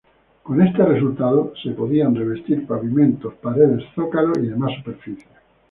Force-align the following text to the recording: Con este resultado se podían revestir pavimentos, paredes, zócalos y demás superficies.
Con 0.41 0.59
este 0.63 0.83
resultado 0.83 1.53
se 1.61 1.73
podían 1.73 2.15
revestir 2.15 2.65
pavimentos, 2.65 3.35
paredes, 3.35 3.83
zócalos 3.95 4.39
y 4.39 4.47
demás 4.47 4.71
superficies. 4.79 5.29